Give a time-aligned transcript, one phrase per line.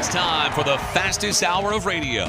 [0.00, 2.26] It's time for the fastest hour of radio.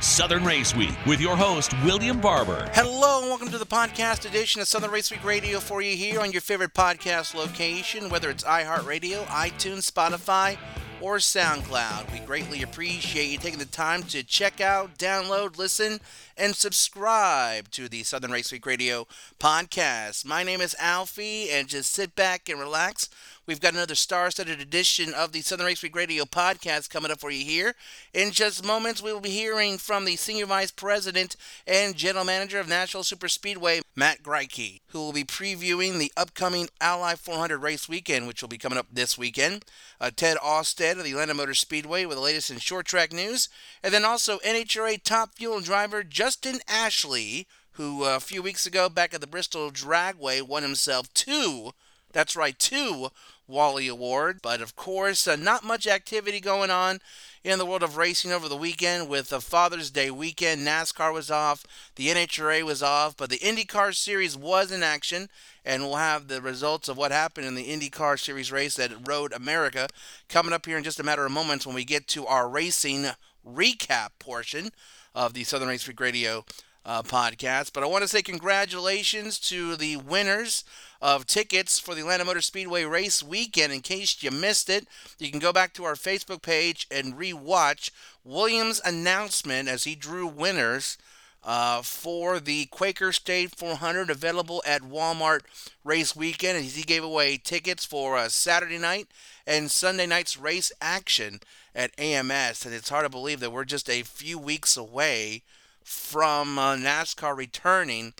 [0.00, 2.68] Southern Race Week with your host, William Barber.
[2.74, 6.18] Hello, and welcome to the podcast edition of Southern Race Week Radio for you here
[6.18, 10.58] on your favorite podcast location, whether it's iHeartRadio, iTunes, Spotify,
[11.00, 12.12] or SoundCloud.
[12.12, 16.00] We greatly appreciate you taking the time to check out, download, listen,
[16.36, 19.06] and subscribe to the Southern Race Week Radio
[19.38, 20.26] podcast.
[20.26, 23.08] My name is Alfie, and just sit back and relax.
[23.44, 27.32] We've got another star-studded edition of the Southern Race Week Radio podcast coming up for
[27.32, 27.74] you here.
[28.14, 31.34] In just moments, we will be hearing from the Senior Vice President
[31.66, 36.68] and General Manager of Nashville Super Speedway, Matt Greci, who will be previewing the upcoming
[36.80, 39.64] Ally 400 race weekend, which will be coming up this weekend.
[40.00, 43.48] Uh, Ted Austad of the Atlanta Motor Speedway with the latest in short track news.
[43.82, 48.88] And then also NHRA top fuel driver Justin Ashley, who uh, a few weeks ago
[48.88, 51.72] back at the Bristol Dragway won himself two,
[52.12, 53.08] that's right, two
[53.46, 54.40] Wally Award.
[54.42, 57.00] But of course, uh, not much activity going on
[57.44, 60.66] in the world of racing over the weekend with the Father's Day weekend.
[60.66, 61.64] NASCAR was off,
[61.96, 65.28] the NHRA was off, but the IndyCar Series was in action.
[65.64, 69.32] And we'll have the results of what happened in the IndyCar Series race at Road
[69.32, 69.88] America
[70.28, 73.06] coming up here in just a matter of moments when we get to our racing
[73.46, 74.70] recap portion
[75.14, 76.44] of the Southern Race Week Radio
[76.84, 77.72] uh, podcast.
[77.72, 80.64] But I want to say congratulations to the winners
[81.00, 83.72] of tickets for the Atlanta Motor Speedway race weekend.
[83.72, 84.86] In case you missed it,
[85.18, 87.90] you can go back to our Facebook page and rewatch
[88.24, 90.98] Williams' announcement as he drew winners.
[91.44, 95.40] Uh, for the Quaker State 400 available at Walmart
[95.82, 96.56] race weekend.
[96.56, 99.08] And he gave away tickets for uh, Saturday night
[99.44, 101.40] and Sunday night's race action
[101.74, 102.64] at AMS.
[102.64, 105.42] And it's hard to believe that we're just a few weeks away
[105.84, 108.14] from uh, NASCAR returning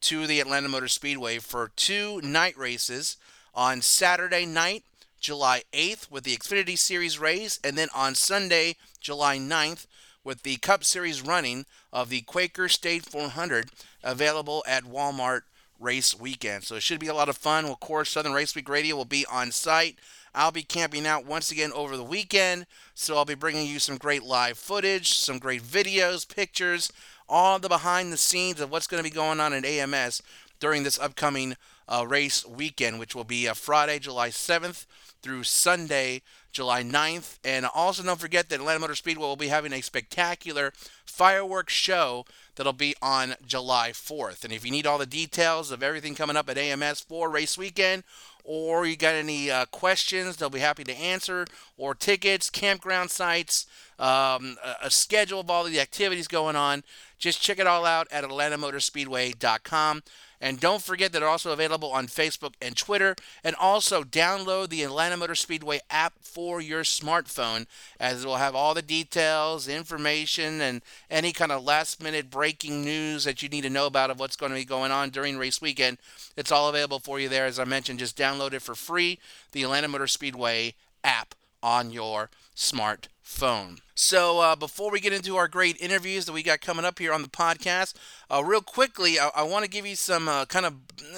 [0.00, 3.16] to the Atlanta Motor Speedway for two night races
[3.54, 4.84] on Saturday night,
[5.20, 9.86] July 8th, with the Xfinity Series race, and then on Sunday, July 9th,
[10.22, 13.70] with the Cup Series running of the Quaker State 400
[14.02, 15.42] available at Walmart
[15.80, 16.64] race weekend.
[16.64, 17.64] So it should be a lot of fun.
[17.64, 19.98] Of course, Southern Race Week Radio will be on site.
[20.34, 23.96] I'll be camping out once again over the weekend, so I'll be bringing you some
[23.96, 26.92] great live footage, some great videos, pictures,
[27.28, 30.22] all the behind the scenes of what's going to be going on at AMS
[30.60, 31.56] during this upcoming
[31.88, 34.86] uh, race weekend, which will be uh, Friday, July 7th
[35.22, 36.22] through Sunday,
[36.52, 37.38] July 9th.
[37.44, 40.72] And also don't forget that Atlanta Motor Speedway will be having a spectacular
[41.04, 42.24] fireworks show
[42.56, 44.44] that'll be on July 4th.
[44.44, 47.56] And if you need all the details of everything coming up at AMS for race
[47.56, 48.04] weekend,
[48.50, 51.44] or you got any uh, questions, they'll be happy to answer,
[51.76, 53.66] or tickets, campground sites,
[53.98, 56.82] um, a, a schedule of all the activities going on.
[57.18, 60.02] Just check it all out at AtlantaMotorSpeedway.com.
[60.40, 63.16] And don't forget that they're also available on Facebook and Twitter.
[63.42, 67.66] And also download the Atlanta Motor Speedway app for your smartphone,
[67.98, 72.84] as it will have all the details, information, and any kind of last minute breaking
[72.84, 75.38] news that you need to know about of what's going to be going on during
[75.38, 75.98] race weekend.
[76.36, 77.46] It's all available for you there.
[77.46, 79.18] As I mentioned, just download it for free,
[79.52, 83.80] the Atlanta Motor Speedway app on your smartphone.
[84.00, 87.12] So, uh, before we get into our great interviews that we got coming up here
[87.12, 87.94] on the podcast,
[88.32, 90.74] uh, real quickly, I, I want to give you some uh, kind of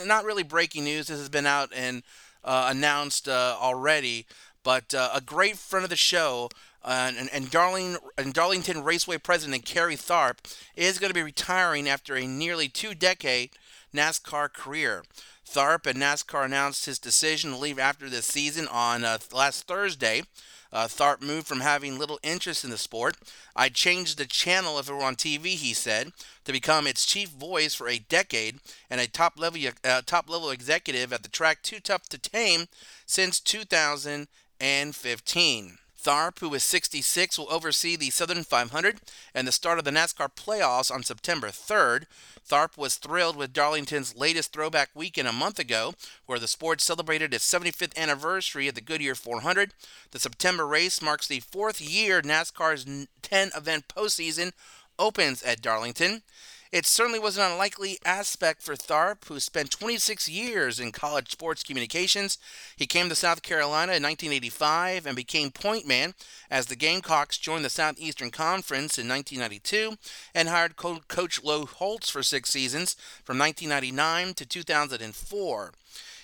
[0.06, 1.08] not really breaking news.
[1.08, 2.02] This has been out and
[2.42, 4.24] uh, announced uh, already,
[4.64, 6.48] but uh, a great friend of the show.
[6.82, 10.38] and, and, Darling, and Darlington Raceway president Kerry Tharp
[10.74, 13.50] is going to be retiring after a nearly two decade
[13.94, 15.02] NASCAR career.
[15.46, 20.22] Tharp and NASCAR announced his decision to leave after this season on last Thursday.
[20.72, 23.18] Uh, Tharp moved from having little interest in the sport.
[23.56, 26.12] I changed the channel if it were on TV, he said,
[26.44, 30.50] to become its chief voice for a decade and a top level uh, top level
[30.50, 32.68] executive at the track Too Tough to Tame
[33.06, 35.78] since 2015.
[36.02, 39.00] Tharp, who is 66, will oversee the Southern 500
[39.34, 42.04] and the start of the NASCAR playoffs on September 3rd.
[42.48, 47.34] Tharp was thrilled with Darlington's latest throwback weekend a month ago, where the sport celebrated
[47.34, 49.74] its 75th anniversary of the Goodyear 400.
[50.12, 52.86] The September race marks the fourth year NASCAR's
[53.22, 54.52] 10 event postseason
[54.98, 56.22] opens at Darlington.
[56.72, 61.64] It certainly was an unlikely aspect for Tharp, who spent 26 years in college sports
[61.64, 62.38] communications.
[62.76, 66.14] He came to South Carolina in 1985 and became point man
[66.48, 69.96] as the Gamecocks joined the Southeastern Conference in 1992
[70.32, 72.94] and hired co- coach Lou Holtz for six seasons
[73.24, 75.72] from 1999 to 2004.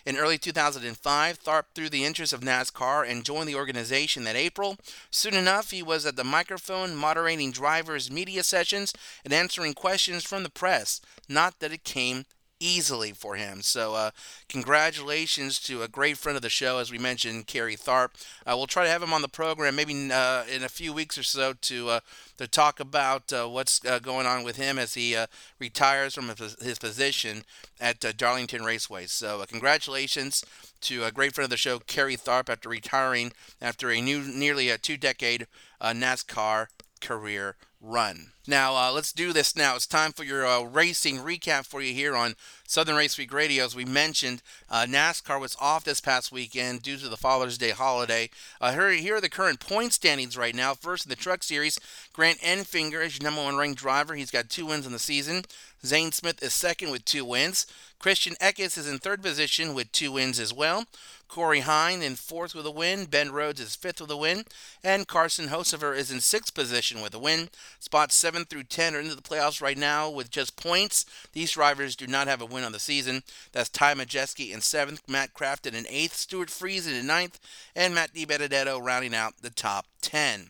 [0.06, 4.76] In early 2005, Tharp threw the interest of NASCAR and joined the organization that April.
[5.10, 8.92] Soon enough, he was at the microphone moderating drivers' media sessions
[9.24, 11.00] and answering questions from the press.
[11.28, 12.24] Not that it came
[12.60, 13.62] easily for him.
[13.62, 14.10] So, uh,
[14.48, 18.10] congratulations to a great friend of the show, as we mentioned, Kerry Tharp.
[18.46, 21.18] Uh, we'll try to have him on the program maybe uh, in a few weeks
[21.18, 22.00] or so to uh,
[22.38, 25.16] to talk about uh, what's uh, going on with him as he
[25.58, 27.44] retires from his position
[27.80, 29.06] at Darlington Raceway.
[29.06, 30.44] So, congratulations
[30.82, 34.68] to a great friend of the show, Kerry Tharp, after retiring after a new nearly
[34.68, 35.46] a two-decade
[35.82, 36.68] NASCAR
[37.00, 38.32] career run.
[38.48, 39.74] Now, uh, let's do this now.
[39.74, 42.34] It's time for your uh, racing recap for you here on
[42.66, 43.64] Southern Race Week Radio.
[43.64, 44.40] As we mentioned,
[44.70, 48.30] uh, NASCAR was off this past weekend due to the Father's Day holiday.
[48.60, 50.74] Uh, here, here, are the current point standings right now.
[50.74, 51.80] First in the Truck Series,
[52.12, 54.14] Grant Enfinger is your number one ranked driver.
[54.14, 55.42] He's got two wins in the season.
[55.84, 57.66] Zane Smith is second with two wins.
[57.98, 60.84] Christian Eckes is in third position with two wins as well.
[61.28, 63.06] Corey Heim in fourth with a win.
[63.06, 64.44] Ben Rhodes is fifth with a win.
[64.84, 67.48] And Carson Hocevar is in sixth position with a win.
[67.78, 71.06] Spots 7 through 10 are into the playoffs right now with just points.
[71.32, 73.22] These drivers do not have a win on the season.
[73.52, 77.38] That's Ty Majeski in seventh, Matt Crafton in eighth, Stewart Friesen in ninth,
[77.74, 80.48] and Matt DiBenedetto rounding out the top 10.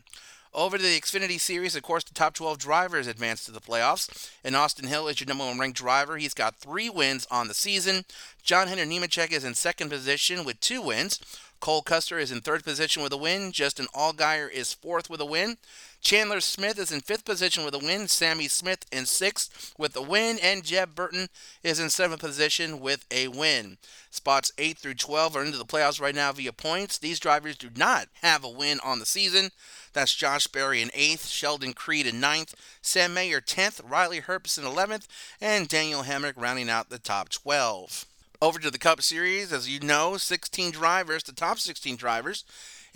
[0.57, 4.31] Over to the Xfinity Series, of course, the top 12 drivers advance to the playoffs.
[4.43, 6.17] And Austin Hill is your number one ranked driver.
[6.17, 8.07] He's got three wins on the season.
[8.43, 11.21] John Henry Nemechek is in second position with two wins.
[11.61, 13.53] Cole Custer is in third position with a win.
[13.53, 15.59] Justin Allgaier is fourth with a win.
[16.07, 18.07] Chandler Smith is in fifth position with a win.
[18.07, 20.39] Sammy Smith in sixth with a win.
[20.41, 21.27] And Jeb Burton
[21.65, 23.77] is in seventh position with a win.
[24.09, 26.97] Spots 8 through 12 are into the playoffs right now via points.
[26.97, 29.51] These drivers do not have a win on the season.
[29.95, 34.65] That's Josh Berry in 8th, Sheldon Creed in ninth, Sam Mayer 10th, Riley Herbst in
[34.65, 35.09] 11th,
[35.41, 38.07] and Daniel Hemric rounding out the top 12.
[38.41, 42.45] Over to the Cup Series, as you know, 16 drivers, the top 16 drivers,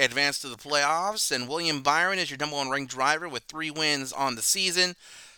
[0.01, 3.71] advance to the playoffs, and William Byron is your number one ranked driver with three
[3.71, 4.97] wins on the season.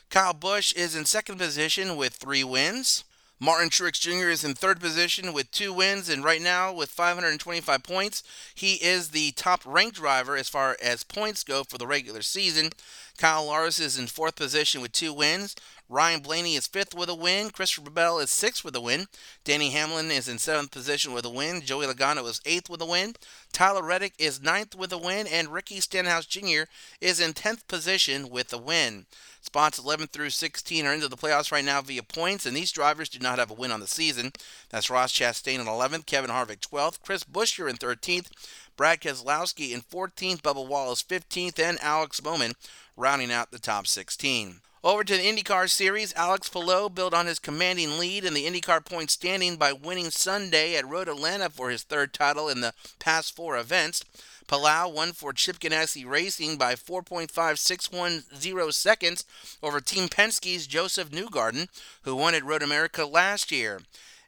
[0.09, 3.05] Kyle Busch is in second position with three wins.
[3.41, 4.29] Martin Truex Jr.
[4.29, 8.23] is in third position with two wins, and right now with 525 points,
[8.55, 12.71] he is the top ranked driver as far as points go for the regular season.
[13.19, 15.57] Kyle Larson is in fourth position with two wins.
[15.89, 17.51] Ryan Blaney is fifth with a win.
[17.51, 19.07] Christopher Bell is sixth with a win.
[19.45, 21.61] Denny Hamlin is in seventh position with a win.
[21.63, 23.15] Joey Logano is eighth with a win.
[23.53, 25.27] Tyler Reddick is ninth with a win.
[25.27, 26.63] And Ricky Stenhouse Jr.
[27.01, 29.07] is in tenth position with a win.
[29.43, 33.09] Spots 11 through 16 are into the playoffs right now via points, and these drivers
[33.09, 34.33] do not have a win on the season.
[34.71, 38.31] That's Ross Chastain in 11th, Kevin Harvick 12th, Chris Buescher in 13th,
[38.77, 42.53] Brad Keselowski in 14th, Bubba Wallace 15th, and Alex Bowman
[42.97, 44.61] rounding out the top 16.
[44.85, 48.85] Over to the IndyCar Series, Alex Palou built on his commanding lead in the IndyCar
[48.85, 53.37] point standing by winning Sunday at Road Atlanta for his third title in the past
[53.37, 54.05] four events.
[54.49, 59.25] Palou won for Chip Ganassi Racing by 4.5610 seconds
[59.63, 61.69] over Team Penske's Josef Newgarden,
[62.03, 63.83] who won at Road America last year.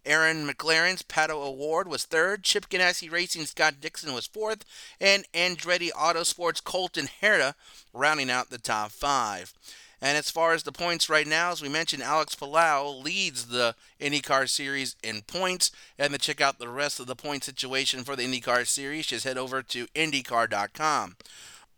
[0.07, 4.65] Arrow McLaren's Pato O'Ward was third, Chip Ganassi Racing Scott Dixon was fourth,
[5.00, 7.55] and Andretti Autosports Colton Herta
[7.93, 9.53] rounding out the top five.
[10.00, 13.75] And as far as the points right now, as we mentioned, Alex Palou leads the
[14.00, 15.70] IndyCar Series in points.
[15.99, 19.25] And to check out the rest of the point situation for the IndyCar Series, just
[19.25, 21.17] head over to IndyCar.com.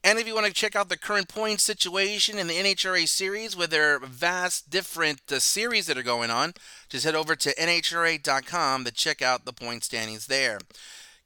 [0.06, 3.56] And if you want to check out the current point situation in the NHRA series
[3.56, 6.54] with their vast different uh, series that are going on,
[6.88, 10.60] just head over to NHRA.com to check out the point standings there.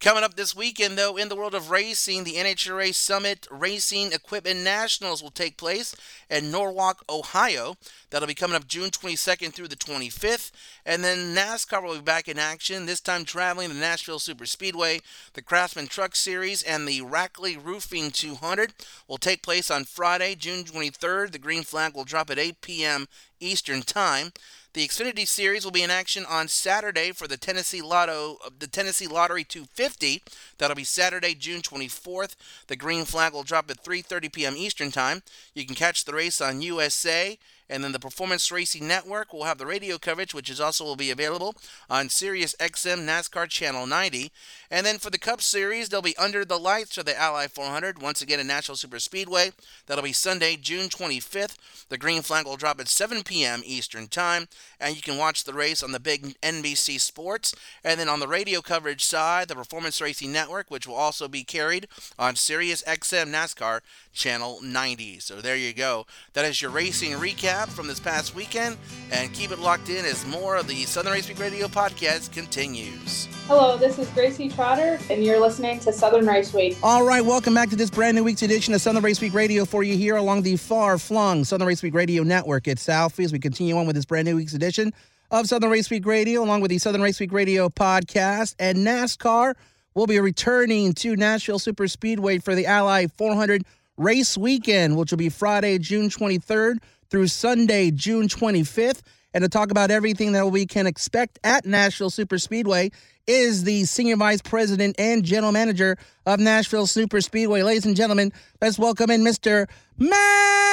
[0.01, 4.61] Coming up this weekend, though, in the world of racing, the NHRA Summit Racing Equipment
[4.61, 5.95] Nationals will take place
[6.31, 7.77] in Norwalk, Ohio.
[8.09, 10.53] That'll be coming up June 22nd through the 25th.
[10.87, 15.01] And then NASCAR will be back in action, this time traveling to Nashville Super Speedway.
[15.35, 18.73] The Craftsman Truck Series and the Rackley Roofing 200
[19.07, 21.33] will take place on Friday, June 23rd.
[21.33, 23.07] The green flag will drop at 8 p.m.
[23.39, 24.33] Eastern Time.
[24.73, 28.69] The Xfinity Series will be in action on Saturday for the Tennessee Lotto, uh, the
[28.69, 30.23] Tennessee Lottery 250.
[30.59, 32.37] That'll be Saturday, June 24th.
[32.69, 34.55] The green flag will drop at 3:30 p.m.
[34.57, 35.25] Eastern Time.
[35.55, 37.37] You can catch the race on USA
[37.71, 40.97] and then the Performance Racing Network will have the radio coverage, which is also will
[40.97, 41.55] be available
[41.89, 44.33] on Sirius XM NASCAR Channel 90.
[44.71, 48.01] And then for the Cup Series, they'll be under the lights for the Ally 400,
[48.01, 49.51] once again at Nashville Super Speedway.
[49.87, 51.57] That'll be Sunday, June 25th.
[51.89, 53.63] The green flag will drop at 7 p.m.
[53.65, 54.47] Eastern Time,
[54.79, 57.53] and you can watch the race on the big NBC Sports.
[57.83, 61.43] And then on the radio coverage side, the Performance Racing Network, which will also be
[61.43, 63.81] carried on Sirius XM NASCAR
[64.13, 65.19] Channel 90.
[65.19, 66.07] So there you go.
[66.35, 68.77] That is your racing recap from this past weekend,
[69.11, 73.27] and keep it locked in as more of the Southern Race Week Radio podcast continues.
[73.47, 76.77] Hello, this is Gracie Trotter, and you're listening to Southern Race Week.
[76.83, 79.65] All right, welcome back to this brand new week's edition of Southern Race Week Radio
[79.65, 83.33] for you here along the far flung Southern Race Week Radio network at Southfield as
[83.33, 84.93] we continue on with this brand new week's edition
[85.31, 88.55] of Southern Race Week Radio, along with the Southern Race Week Radio podcast.
[88.59, 89.55] And NASCAR
[89.95, 93.65] will be returning to Nashville Super Speedway for the Ally 400
[93.97, 99.01] race weekend, which will be Friday, June 23rd through Sunday, June 25th.
[99.33, 102.91] And to talk about everything that we can expect at Nashville Super Speedway
[103.27, 105.97] is the Senior Vice President and General Manager
[106.27, 107.63] of Nashville Super Speedway.
[107.63, 109.69] Ladies and gentlemen, let's welcome in Mr.
[109.99, 110.71] Matt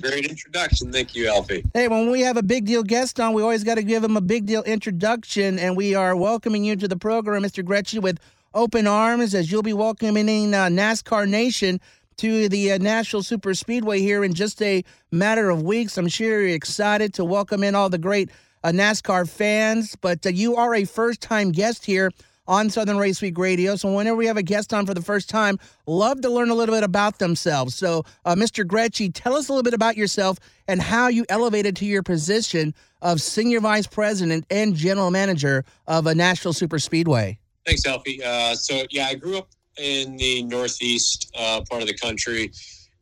[0.00, 0.90] Great introduction.
[0.90, 1.62] Thank you, Alfie.
[1.74, 4.16] Hey, when we have a big deal guest on, we always got to give him
[4.16, 5.58] a big deal introduction.
[5.58, 7.62] And we are welcoming you to the program, Mr.
[7.62, 8.18] Greci, with
[8.54, 11.80] open arms as you'll be welcoming uh, NASCAR Nation
[12.16, 15.96] to the uh, Nashville Super Speedway here in just a matter of weeks.
[15.96, 18.30] I'm sure you're excited to welcome in all the great
[18.62, 22.10] uh, NASCAR fans, but uh, you are a first time guest here
[22.46, 23.76] on Southern Race Week Radio.
[23.76, 26.54] So whenever we have a guest on for the first time, love to learn a
[26.54, 27.76] little bit about themselves.
[27.76, 28.64] So, uh, Mr.
[28.64, 32.74] Greci, tell us a little bit about yourself and how you elevated to your position
[33.00, 37.39] of Senior Vice President and General Manager of a Nashville Super Speedway.
[37.66, 38.22] Thanks, Alfie.
[38.22, 39.48] Uh, so, yeah, I grew up
[39.78, 42.52] in the Northeast uh, part of the country.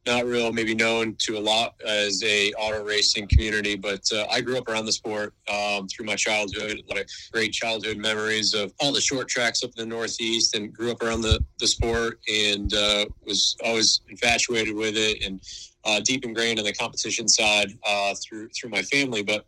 [0.07, 4.41] Not real, maybe known to a lot as a auto racing community, but uh, I
[4.41, 6.81] grew up around the sport um, through my childhood.
[6.83, 10.55] A lot of great childhood memories of all the short tracks up in the Northeast,
[10.55, 15.43] and grew up around the the sport, and uh, was always infatuated with it, and
[15.85, 19.23] uh, deep ingrained in the competition side uh, through through my family.
[19.23, 19.45] But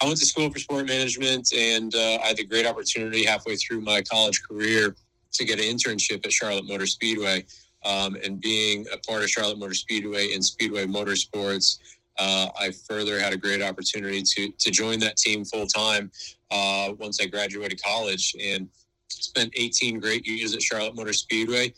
[0.00, 3.56] I went to school for sport management, and uh, I had the great opportunity halfway
[3.56, 4.94] through my college career
[5.32, 7.44] to get an internship at Charlotte Motor Speedway.
[7.84, 11.78] Um, and being a part of Charlotte Motor Speedway and Speedway Motorsports,
[12.18, 16.10] uh, I further had a great opportunity to to join that team full time
[16.50, 18.68] uh, once I graduated college and
[19.08, 21.72] spent 18 great years at Charlotte Motor Speedway.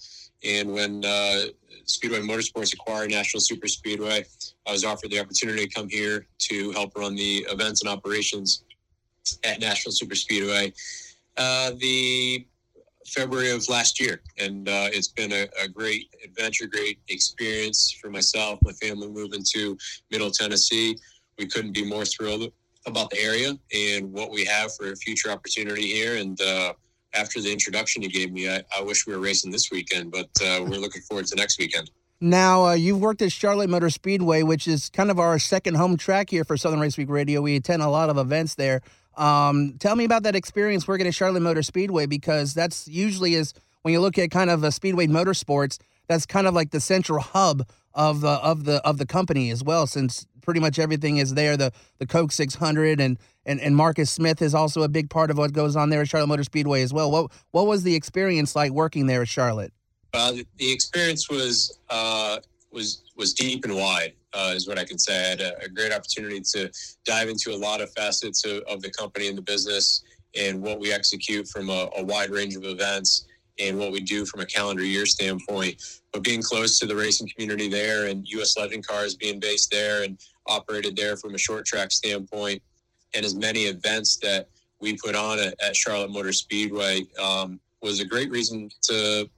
[0.45, 1.47] And when uh,
[1.85, 4.25] Speedway Motorsports acquired Nashville Super Speedway,
[4.67, 8.65] I was offered the opportunity to come here to help run the events and operations
[9.45, 10.73] at Nashville Super Speedway.
[11.37, 12.47] Uh, the
[13.07, 18.09] February of last year, and uh, it's been a, a, great adventure, great experience for
[18.09, 19.77] myself, my family moving to
[20.11, 20.97] Middle Tennessee.
[21.39, 22.53] We couldn't be more thrilled
[22.87, 26.17] about the area and what we have for a future opportunity here.
[26.17, 26.75] And uh,
[27.15, 30.29] after the introduction you gave me, I, I, wish we were racing this weekend, but
[30.43, 31.91] uh, we're looking forward to next weekend.
[32.21, 35.97] Now, uh, you've worked at Charlotte Motor Speedway, which is kind of our second home
[35.97, 37.41] track here for Southern Race Week Radio.
[37.41, 38.83] We attend a lot of events there.
[39.17, 43.55] Um, tell me about that experience working at Charlotte Motor Speedway because that's usually is
[43.83, 47.21] when you look at kind of a Speedway Motorsports, that's kind of like the central
[47.21, 51.35] hub of the of the of the company as well, since pretty much everything is
[51.35, 51.57] there.
[51.57, 55.39] The the Coke 600 and and and Marcus Smith is also a big part of
[55.39, 57.09] what goes on there at Charlotte Motor Speedway as well.
[57.09, 59.73] What what was the experience like working there at Charlotte?
[60.13, 62.39] Uh, the experience was uh,
[62.73, 65.17] was was deep and wide uh, is what I can say.
[65.17, 66.69] I had a, a, great opportunity to
[67.05, 70.03] dive into a lot of facets of, of, the company and the business
[70.37, 73.27] and what we execute from a, a, wide range of events
[73.61, 75.83] and what we do from a calendar year standpoint.
[76.13, 78.57] But being close to the racing community there and U.S.
[78.57, 82.63] Legend Cars being based there and operated there from a short track standpoint,
[83.15, 84.49] and as many events that
[84.81, 89.29] we put on at, at Charlotte Motor Speedway um, was a great reason to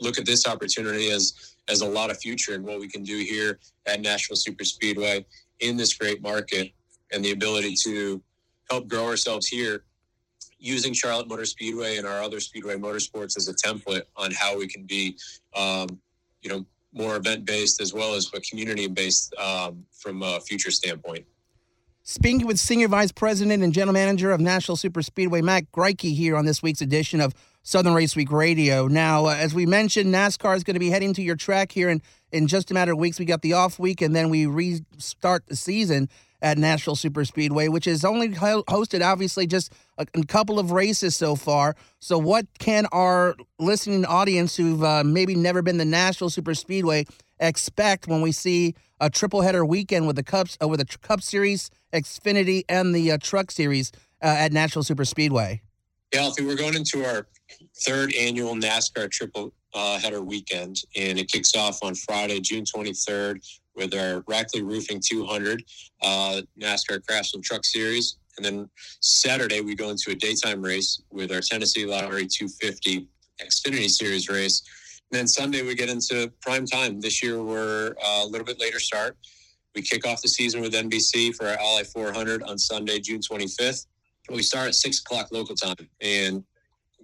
[0.00, 3.18] look at this opportunity as as a lot of future and what we can do
[3.18, 5.24] here at Nashville Super Speedway
[5.60, 6.72] in this great market
[7.12, 8.20] and the ability to
[8.68, 9.84] help grow ourselves here
[10.62, 14.68] using Charlotte Motor Speedway and our other Speedway Motorsports as a template on how we
[14.68, 15.16] can be,
[15.56, 15.88] um,
[16.40, 16.64] you know,
[16.94, 21.24] more event based as well as community based um, from a future standpoint.
[22.04, 26.36] Speaking with Senior Vice President and General Manager of Nashville Super Speedway, Matt Greci, here
[26.36, 28.88] on this week's edition of Southern Race Week Radio.
[28.88, 31.88] Now, uh, as we mentioned, NASCAR is going to be heading to your track here
[31.88, 32.02] in,
[32.32, 33.20] in just a matter of weeks.
[33.20, 36.08] We got the off week, and then we restart the season
[36.42, 41.16] at Nashville Super Speedway, which is only hosted, obviously, just a, a, couple of races
[41.16, 41.76] so far.
[42.00, 47.06] So, what can our listening audience who've uh, maybe never been to Nashville Super Speedway
[47.38, 51.22] expect when we see a triple header weekend with the Cups, uh, with the Cup
[51.22, 55.62] Series, Xfinity, and the uh, Truck Series uh, at Nashville Super Speedway?
[56.12, 57.26] Yeah, we're going into our
[57.84, 63.40] third annual NASCAR triple uh, header weekend, and it kicks off on Friday, June 23rd,
[63.74, 65.62] with our Rackley Roofing 200
[66.02, 68.16] uh, NASCAR Craftsman Truck Series.
[68.36, 68.68] And then
[69.00, 73.06] Saturday, we go into a daytime race with our Tennessee Lottery 250
[73.40, 74.62] Xfinity Series race.
[75.10, 77.00] And then Sunday, we get into prime time.
[77.00, 79.16] This year, we're uh, a little bit later start.
[79.74, 83.86] We kick off the season with NBC for our Ally 400 on Sunday, June 25th.
[84.30, 85.88] We start at 6 o'clock local time.
[86.00, 86.44] And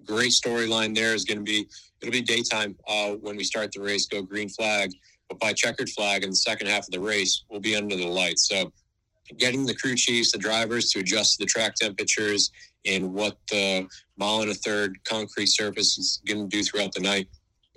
[0.05, 1.67] great storyline there is going to be
[2.01, 4.07] it'll be daytime uh, when we start the race.
[4.07, 4.91] Go green flag,
[5.29, 8.07] but by checkered flag in the second half of the race, we'll be under the
[8.07, 8.49] lights.
[8.49, 8.71] So
[9.37, 12.51] getting the crew chiefs, the drivers to adjust to the track temperatures
[12.85, 17.01] and what the mile and a third concrete surface is going to do throughout the
[17.01, 17.27] night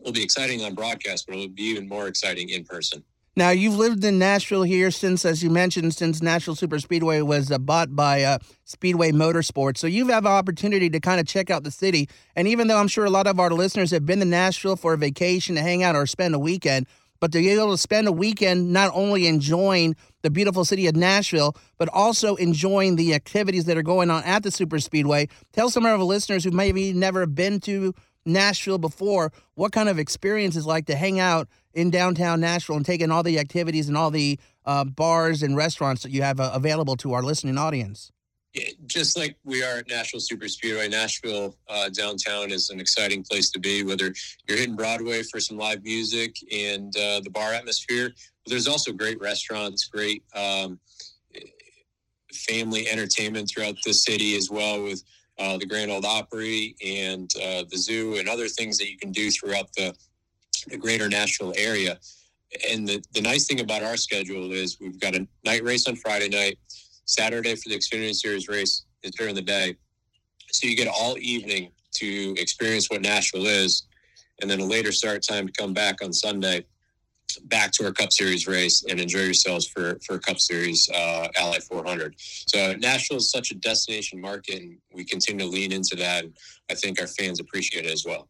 [0.03, 3.05] will be exciting on broadcast, but it'll be even more exciting in person.
[3.35, 7.51] Now, you've lived in Nashville here since, as you mentioned, since Nashville Super Speedway was
[7.51, 9.79] uh, bought by uh, Speedway Motorsports.
[9.79, 12.11] So you've had an opportunity to kind of check out the city.
[12.37, 14.93] And even though I'm sure a lot of our listeners have been to Nashville for
[14.93, 16.87] a vacation to hang out or spend a weekend,
[17.23, 20.97] but to be able to spend a weekend not only enjoying the beautiful city of
[20.97, 25.29] Nashville, but also enjoying the activities that are going on at the Super Speedway.
[25.53, 27.95] Tell some of our listeners who maybe never been to
[28.27, 32.85] Nashville before what kind of experience is like to hang out in downtown Nashville and
[32.85, 34.37] take in all the activities and all the
[34.67, 38.11] uh, bars and restaurants that you have uh, available to our listening audience.
[38.87, 43.51] Just like we are at Nashville Super Speedway, Nashville uh, downtown is an exciting place
[43.51, 43.83] to be.
[43.83, 44.13] Whether
[44.47, 48.11] you're hitting Broadway for some live music and uh, the bar atmosphere,
[48.45, 50.79] but there's also great restaurants, great um,
[52.33, 55.03] family entertainment throughout the city as well, with
[55.39, 59.13] uh, the Grand Ole Opry and uh, the zoo and other things that you can
[59.13, 59.95] do throughout the
[60.69, 61.99] the greater Nashville area.
[62.71, 65.97] And the, the nice thing about our schedule is we've got a night race on
[65.97, 66.59] Friday night,
[67.13, 69.77] Saturday for the Xfinity Series race is during the day.
[70.51, 73.87] So you get all evening to experience what Nashville is,
[74.41, 76.65] and then a later start time to come back on Sunday,
[77.45, 81.59] back to our Cup Series race and enjoy yourselves for for Cup Series uh, Ally
[81.59, 82.15] 400.
[82.19, 86.25] So Nashville is such a destination market, and we continue to lean into that.
[86.71, 88.29] I think our fans appreciate it as well.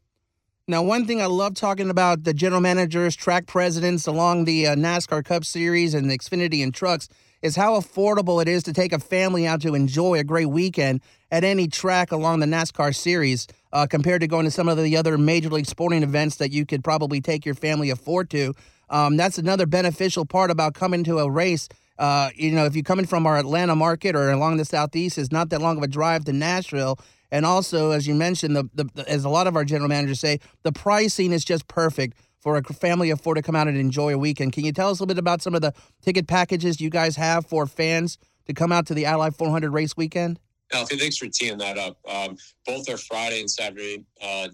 [0.69, 4.76] Now, one thing I love talking about the general managers, track presidents along the uh,
[4.76, 7.09] NASCAR Cup Series and the Xfinity and trucks
[7.42, 11.00] is how affordable it is to take a family out to enjoy a great weekend
[11.33, 14.97] at any track along the NASCAR Series uh, compared to going to some of the
[14.97, 18.54] other major league sporting events that you could probably take your family afford to.
[18.88, 21.69] Um, that's another beneficial part about coming to a race.
[21.99, 25.32] Uh, you know, if you're coming from our Atlanta market or along the southeast, it's
[25.32, 27.00] not that long of a drive to Nashville.
[27.32, 30.38] And also, as you mentioned, the, the, as a lot of our general managers say,
[30.62, 34.12] the pricing is just perfect for a family of four to come out and enjoy
[34.12, 34.52] a weekend.
[34.52, 37.16] Can you tell us a little bit about some of the ticket packages you guys
[37.16, 40.38] have for fans to come out to the Ally 400 race weekend?
[40.75, 41.97] Alfie, thanks for teeing that up.
[42.06, 44.49] Um, both our Friday and Saturday uh,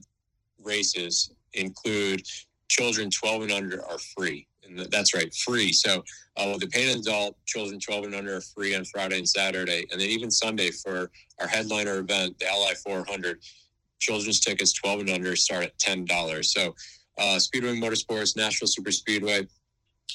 [0.62, 2.22] races include
[2.68, 5.72] children 12 and under are free and that's right, free.
[5.72, 6.04] So
[6.36, 10.00] uh, the paid adult children 12 and under are free on Friday and Saturday, and
[10.00, 13.38] then even Sunday for our headliner event, the Ally 400.
[14.00, 16.52] Children's tickets 12 and under start at ten dollars.
[16.52, 16.74] So
[17.18, 19.46] uh, Speedway Motorsports, Nashville Super Speedway,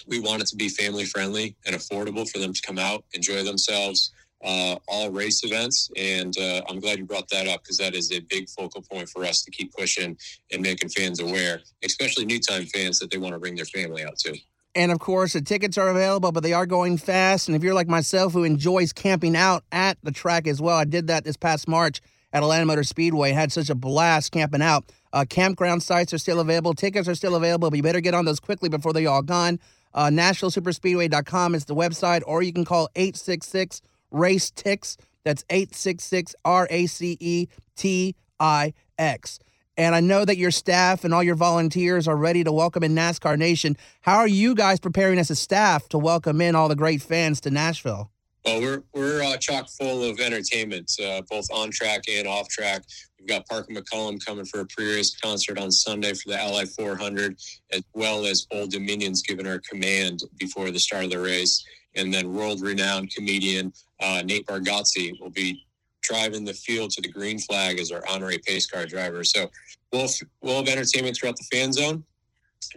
[0.07, 3.43] we want it to be family friendly and affordable for them to come out, enjoy
[3.43, 4.11] themselves.
[4.43, 5.89] Uh, all race events.
[5.95, 9.07] And uh, I'm glad you brought that up because that is a big focal point
[9.07, 10.17] for us to keep pushing
[10.51, 14.03] and making fans aware, especially new time fans that they want to bring their family
[14.03, 14.37] out to.
[14.75, 17.47] And of course, the tickets are available, but they are going fast.
[17.47, 20.85] And if you're like myself who enjoys camping out at the track as well, I
[20.85, 22.01] did that this past March
[22.33, 23.31] at Atlanta Motor Speedway.
[23.31, 24.91] Had such a blast camping out.
[25.13, 26.73] Uh, campground sites are still available.
[26.73, 29.59] Tickets are still available, but you better get on those quickly before they're all gone.
[29.93, 33.81] Uh, NashvilleSuperspeedway.com is the website, or you can call 866
[34.13, 34.95] Race Tix.
[35.25, 39.39] That's 866 R A C E T I X.
[39.75, 42.93] And I know that your staff and all your volunteers are ready to welcome in
[42.93, 43.75] NASCAR Nation.
[44.01, 47.41] How are you guys preparing as a staff to welcome in all the great fans
[47.41, 48.11] to Nashville?
[48.45, 52.83] Well, we're we're uh, chock full of entertainment, uh, both on track and off track.
[53.17, 57.37] We've got Parker McCollum coming for a pre-race concert on Sunday for the Ally 400,
[57.71, 61.63] as well as Old Dominion's giving our command before the start of the race,
[61.95, 65.65] and then world-renowned comedian uh, Nate Bargatze will be
[66.01, 69.23] driving the field to the green flag as our honorary pace car driver.
[69.23, 69.49] So
[69.91, 70.07] we'll,
[70.41, 72.03] we'll have entertainment throughout the fan zone,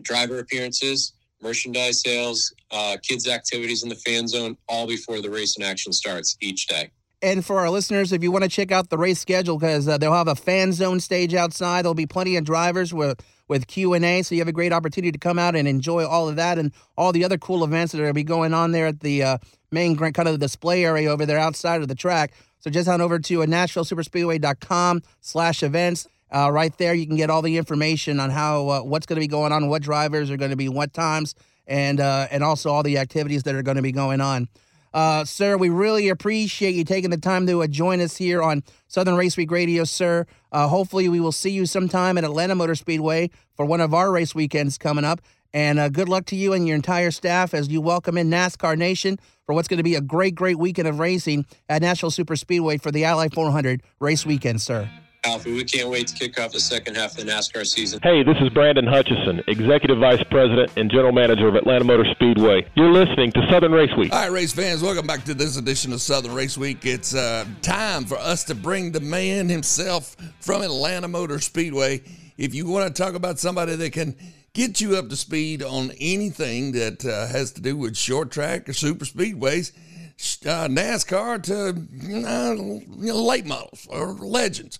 [0.02, 5.56] driver appearances, merchandise sales, uh, kids' activities in the fan zone, all before the race
[5.56, 6.90] and action starts each day.
[7.22, 9.98] And for our listeners, if you want to check out the race schedule, because uh,
[9.98, 13.94] they'll have a fan zone stage outside, there'll be plenty of drivers with with Q
[13.94, 16.36] and A, so you have a great opportunity to come out and enjoy all of
[16.36, 18.86] that and all the other cool events that are going to be going on there
[18.86, 19.38] at the uh,
[19.70, 22.32] main kind of display area over there outside of the track.
[22.58, 26.08] So just head over to uh, NashvilleSuperspeedway.com slash events.
[26.34, 29.20] Uh, right there, you can get all the information on how uh, what's going to
[29.20, 31.36] be going on, what drivers are going to be, what times,
[31.68, 34.48] and uh, and also all the activities that are going to be going on.
[34.96, 38.64] Uh, sir, we really appreciate you taking the time to uh, join us here on
[38.88, 40.24] Southern Race Week Radio, sir.
[40.50, 43.28] Uh, hopefully, we will see you sometime at Atlanta Motor Speedway
[43.58, 45.20] for one of our race weekends coming up.
[45.52, 48.78] And uh, good luck to you and your entire staff as you welcome in NASCAR
[48.78, 52.34] Nation for what's going to be a great, great weekend of racing at Nashville Super
[52.34, 54.88] Speedway for the Ally 400 race weekend, sir.
[55.26, 57.98] Alfie, we can't wait to kick off the second half of the NASCAR season.
[58.00, 62.64] Hey, this is Brandon Hutchison, Executive Vice President and General Manager of Atlanta Motor Speedway.
[62.76, 64.12] You're listening to Southern Race Week.
[64.12, 66.86] All right, race fans, welcome back to this edition of Southern Race Week.
[66.86, 72.02] It's uh, time for us to bring the man himself from Atlanta Motor Speedway.
[72.38, 74.14] If you want to talk about somebody that can
[74.52, 78.68] get you up to speed on anything that uh, has to do with short track
[78.68, 79.72] or super speedways,
[80.46, 81.70] uh, NASCAR to
[82.26, 84.78] uh, you know, late models or legends.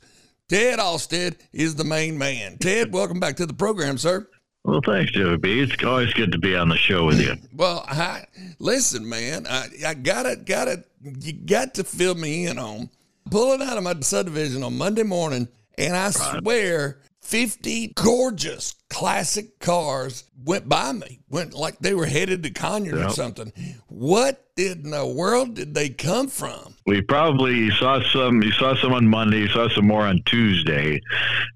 [0.49, 2.57] Ted Austad is the main man.
[2.59, 4.29] Ted, welcome back to the program, sir.
[4.63, 5.61] Well, thanks, Joey B.
[5.61, 7.35] It's always good to be on the show with you.
[7.53, 8.27] Well, I,
[8.61, 12.91] listen, man, I, I gotta, gotta, you got to fill me in on
[13.29, 16.41] pulling out of my subdivision on Monday morning, and I right.
[16.41, 22.99] swear 50 gorgeous classic cars went by me, went like they were headed to Conyers
[22.99, 23.11] yep.
[23.11, 23.53] or something.
[23.89, 26.77] What in the world did they come from?
[26.87, 28.43] We probably saw some.
[28.43, 29.41] You saw some on Monday.
[29.41, 31.01] You saw some more on Tuesday,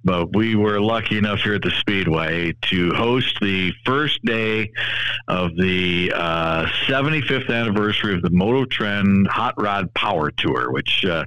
[0.05, 4.71] but we were lucky enough here at the Speedway to host the first day
[5.29, 11.25] of the uh, 75th anniversary of the Motor Trend Hot Rod Power Tour, which uh,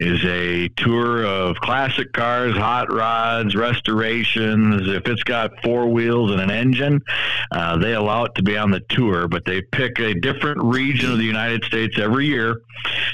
[0.00, 4.88] is a tour of classic cars, hot rods, restorations.
[4.88, 7.02] If it's got four wheels and an engine,
[7.50, 11.10] uh, they allow it to be on the tour, but they pick a different region
[11.10, 12.60] of the United States every year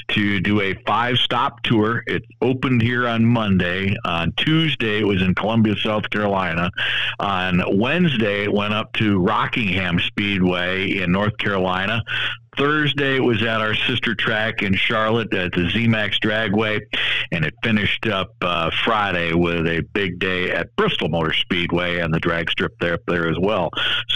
[0.09, 2.03] to do a five stop tour.
[2.07, 3.95] It opened here on Monday.
[4.05, 6.71] On Tuesday, it was in Columbia, South Carolina.
[7.19, 12.03] On Wednesday, it went up to Rockingham Speedway in North Carolina.
[12.59, 16.81] Thursday it was at our sister track in Charlotte at the ZMAX Dragway,
[17.31, 22.13] and it finished up uh, Friday with a big day at Bristol Motor Speedway and
[22.13, 23.69] the drag strip there there as well.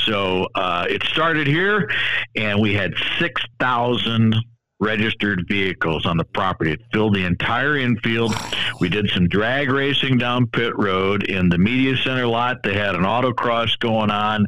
[0.05, 1.89] So uh, it started here,
[2.35, 4.35] and we had six thousand
[4.83, 6.71] registered vehicles on the property.
[6.71, 8.35] It filled the entire infield.
[8.79, 12.63] We did some drag racing down pit road in the media center lot.
[12.63, 14.47] They had an autocross going on,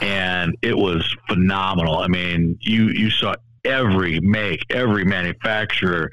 [0.00, 1.98] and it was phenomenal.
[1.98, 6.10] I mean, you you saw every make, every manufacturer.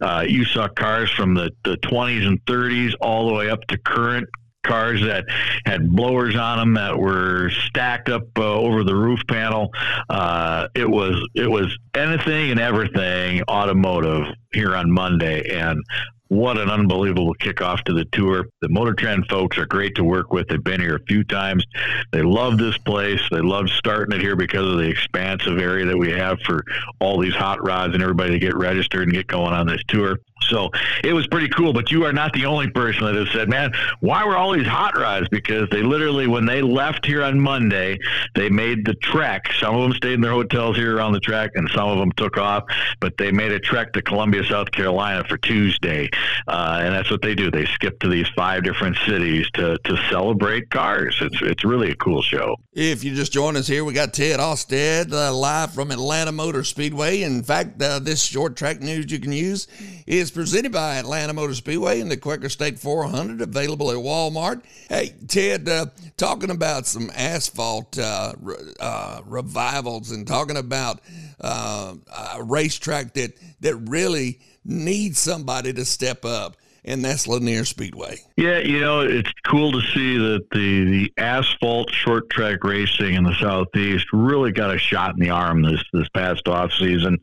[0.00, 3.78] Uh, you saw cars from the, the 20s and 30s all the way up to
[3.78, 4.28] current
[4.64, 5.26] cars that
[5.66, 9.70] had blowers on them that were stacked up uh, over the roof panel.
[10.08, 15.80] Uh, it was it was anything and everything automotive here on Monday, and
[16.28, 18.46] what an unbelievable kickoff to the tour.
[18.60, 20.48] The Motor Trend folks are great to work with.
[20.48, 21.64] They've been here a few times.
[22.12, 23.20] They love this place.
[23.30, 26.64] They love starting it here because of the expansive area that we have for
[26.98, 30.18] all these hot rods and everybody to get registered and get going on this tour.
[30.48, 30.70] So
[31.02, 31.72] it was pretty cool.
[31.72, 34.66] But you are not the only person that has said, man, why were all these
[34.66, 35.28] hot rods?
[35.28, 37.98] Because they literally, when they left here on Monday,
[38.34, 39.52] they made the trek.
[39.58, 42.12] Some of them stayed in their hotels here around the track, and some of them
[42.12, 42.64] took off.
[43.00, 46.10] But they made a trek to Columbia, South Carolina for Tuesday.
[46.46, 47.50] Uh, and that's what they do.
[47.50, 51.16] They skip to these five different cities to, to celebrate cars.
[51.20, 52.56] It's, it's really a cool show.
[52.72, 56.64] If you just join us here, we got Ted Austad uh, live from Atlanta Motor
[56.64, 57.22] Speedway.
[57.22, 59.68] In fact, uh, this short track news you can use
[60.06, 64.62] is presented by Atlanta Motor Speedway and the Quaker State 400, available at Walmart.
[64.88, 68.34] Hey, Ted, uh, talking about some asphalt uh,
[68.80, 71.00] uh, revivals and talking about
[71.40, 71.94] uh,
[72.34, 78.18] a racetrack that that really needs somebody to step up and that's Lanier Speedway.
[78.36, 83.24] Yeah, you know, it's cool to see that the, the asphalt short track racing in
[83.24, 87.18] the Southeast really got a shot in the arm this, this past off season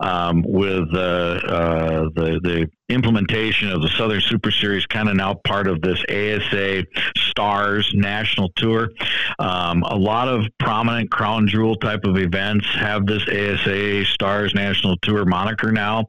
[0.00, 5.34] um, with uh, uh, the, the implementation of the Southern Super Series, kind of now
[5.34, 6.84] part of this ASA
[7.16, 8.90] Stars National Tour.
[9.38, 14.96] Um, a lot of prominent crown jewel type of events have this ASA Stars National
[14.98, 16.06] Tour moniker now.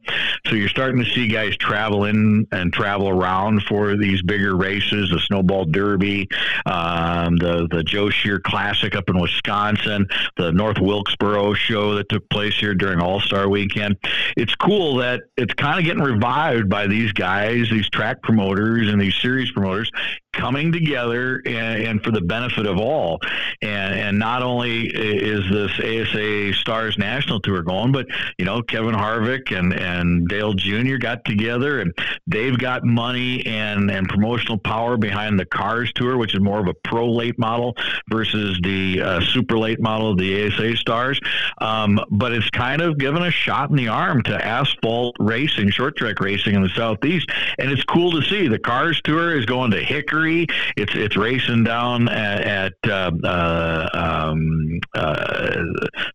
[0.48, 5.10] So you're starting to see guys travel in and travel around for these bigger races,
[5.10, 6.28] the Snowball Derby,
[6.66, 12.28] um, the the Joe Shear Classic up in Wisconsin, the North Wilkesboro show that took
[12.30, 13.98] place here during All Star Weekend.
[14.36, 19.00] It's cool that it's kind of getting revived by these guys, these track promoters and
[19.00, 19.92] these series promoters
[20.34, 23.20] coming together and, and, for the benefit of all.
[23.62, 28.96] And, and not only is this ASA Stars National Tour going, but you know Kevin
[28.96, 30.98] Harvick and and Dale Jr.
[30.98, 31.94] got together, and
[32.28, 36.68] they've got money and and promotional power behind the Cars Tour, which is more of
[36.68, 37.78] a pro late model
[38.10, 41.20] versus the uh, super late model of the ASA Stars.
[41.60, 45.96] Um, but it's kind of given a shot in the arm to asphalt racing, short
[45.96, 48.48] track racing in the southeast, and it's cool to see.
[48.48, 50.48] The Cars Tour is going to Hickory Missouri.
[50.76, 55.64] It's it's racing down at, at uh, uh, um, uh,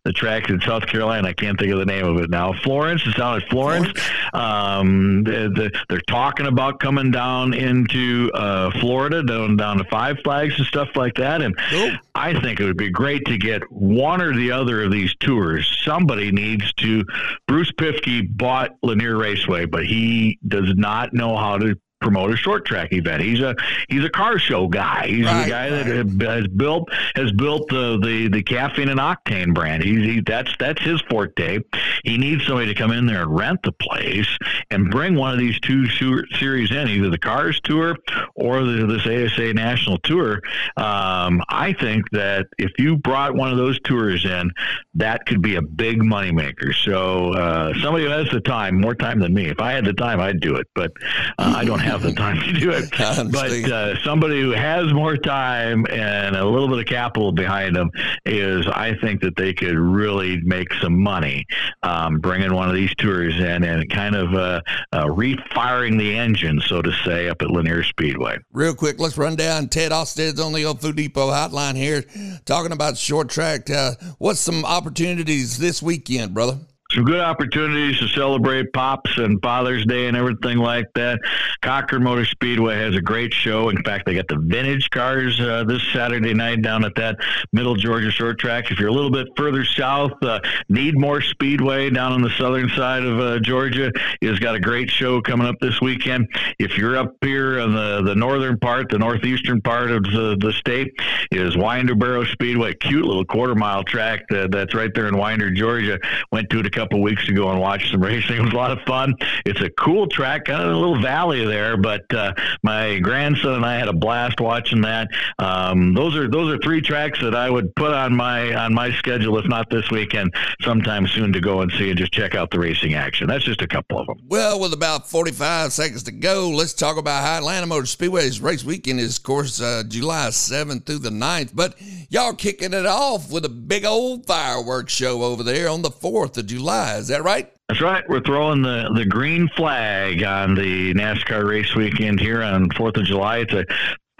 [0.03, 1.29] the track in South Carolina.
[1.29, 2.53] I can't think of the name of it now.
[2.63, 3.01] Florence.
[3.05, 3.89] It's down at Florence.
[4.33, 10.17] Um, the, the, they're talking about coming down into uh, Florida, down down to Five
[10.23, 11.41] Flags and stuff like that.
[11.41, 11.91] And Cool.
[12.15, 15.79] I think it would be great to get one or the other of these tours.
[15.83, 17.03] Somebody needs to.
[17.47, 22.65] Bruce Pifke bought Lanier Raceway, but he does not know how to promote a short
[22.65, 23.21] track event.
[23.21, 23.55] He's a
[23.89, 25.07] he's a car show guy.
[25.07, 26.17] He's Right, the guy right.
[26.17, 29.83] that has built has built the the, the caffeine and octane brand.
[29.83, 31.59] He's he, that's that's his forte.
[32.03, 34.27] He needs somebody to come in there and rent the place
[34.71, 37.97] and bring one of these two series in, either the Cars Tour
[38.35, 40.41] or the, this ASA National Tour.
[40.77, 44.51] Um, I think that if you brought one of those tours in,
[44.95, 46.73] that could be a big moneymaker.
[46.73, 49.47] So uh, somebody who has the time, more time than me.
[49.47, 50.91] If I had the time, I'd do it, but
[51.37, 52.89] uh, I don't have the time to do it.
[53.31, 57.91] But uh, somebody who has more time and a little bit of capital behind them
[58.25, 61.45] is, I think that they could really make some money
[61.83, 64.61] um, bringing one of these tours in and kind of uh,
[64.93, 68.37] uh, refiring the engine, so to say, up at Lanier Speedway.
[68.51, 69.67] Real quick, let's run down.
[69.67, 72.03] Ted Austad's on the old Food Depot hotline here,
[72.45, 73.69] talking about short track.
[73.69, 76.59] Uh, what's some opportunities this weekend, brother?
[76.91, 81.19] Some good opportunities to celebrate pops and Father's Day and everything like that.
[81.61, 83.69] Cochran Motor Speedway has a great show.
[83.69, 87.17] In fact, they got the vintage cars uh, this Saturday night down at that
[87.53, 88.71] Middle Georgia short track.
[88.71, 90.39] If you're a little bit further south, uh,
[90.71, 93.91] Needmore Speedway down on the southern side of uh, Georgia
[94.23, 96.27] has got a great show coming up this weekend.
[96.57, 100.53] If you're up here on the, the northern part, the northeastern part of the, the
[100.53, 100.91] state,
[101.31, 105.51] is Winder Barrow Speedway, cute little quarter mile track that, that's right there in Winder,
[105.51, 105.99] Georgia.
[106.31, 108.37] Went to a couple weeks ago and watched some racing.
[108.37, 109.15] It was a lot of fun.
[109.45, 113.65] It's a cool track, kind of a little valley there, but uh, my grandson and
[113.65, 115.09] I had a blast watching that.
[115.39, 118.91] Um, those are those are three tracks that I would put on my on my
[118.91, 122.49] schedule, if not this weekend, sometime soon to go and see and just check out
[122.51, 123.27] the racing action.
[123.27, 124.17] That's just a couple of them.
[124.27, 128.63] Well, with about 45 seconds to go, let's talk about how Atlanta Motor Speedway's race
[128.63, 131.51] weekend is, of course, uh, July 7th through the 9th.
[131.53, 131.75] But
[132.09, 136.37] y'all kicking it off with a big old fireworks show over there on the 4th
[136.37, 136.68] of July.
[136.69, 137.51] Is that right?
[137.67, 138.07] That's right.
[138.07, 143.05] We're throwing the, the green flag on the NASCAR race weekend here on 4th of
[143.05, 143.39] July.
[143.39, 143.65] It's a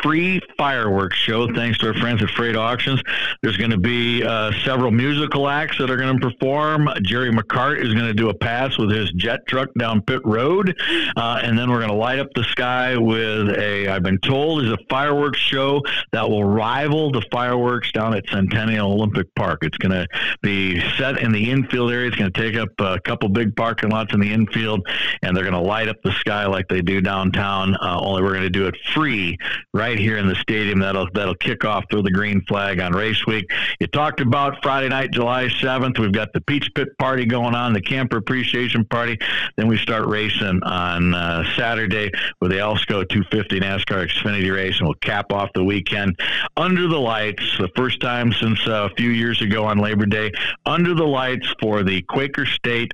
[0.01, 3.01] free fireworks show thanks to our friends at Freight Auctions.
[3.41, 6.89] There's going to be uh, several musical acts that are going to perform.
[7.01, 10.79] Jerry McCart is going to do a pass with his jet truck down pit road.
[11.15, 14.63] Uh, and then we're going to light up the sky with a, I've been told,
[14.63, 15.81] is a fireworks show
[16.11, 19.59] that will rival the fireworks down at Centennial Olympic Park.
[19.63, 20.07] It's going to
[20.41, 22.07] be set in the infield area.
[22.07, 24.87] It's going to take up a couple big parking lots in the infield,
[25.21, 27.75] and they're going to light up the sky like they do downtown.
[27.75, 29.37] Uh, only we're going to do it free
[29.73, 30.79] right here in the stadium.
[30.79, 33.49] That'll that'll kick off through the green flag on race week.
[33.79, 35.99] You talked about Friday night, July 7th.
[35.99, 39.17] We've got the Peach Pit party going on, the camper appreciation party.
[39.55, 44.87] Then we start racing on uh, Saturday with the Alsco 250 NASCAR Xfinity race, and
[44.87, 46.19] we'll cap off the weekend
[46.57, 47.43] under the lights.
[47.57, 50.31] The first time since uh, a few years ago on Labor Day,
[50.65, 52.91] under the lights for the Quaker State